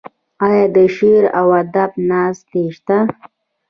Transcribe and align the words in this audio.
آیا 0.47 0.65
د 0.75 0.77
شعر 0.95 1.23
او 1.39 1.47
ادب 1.61 1.91
ناستې 2.09 2.61
شته؟ 2.75 2.97